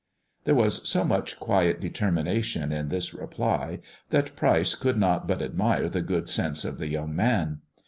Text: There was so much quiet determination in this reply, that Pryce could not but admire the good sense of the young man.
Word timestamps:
There 0.45 0.55
was 0.55 0.89
so 0.89 1.03
much 1.03 1.39
quiet 1.39 1.79
determination 1.79 2.71
in 2.71 2.89
this 2.89 3.13
reply, 3.13 3.81
that 4.09 4.35
Pryce 4.35 4.73
could 4.73 4.97
not 4.97 5.27
but 5.27 5.43
admire 5.43 5.89
the 5.89 6.01
good 6.01 6.27
sense 6.27 6.65
of 6.65 6.79
the 6.79 6.87
young 6.87 7.15
man. 7.15 7.59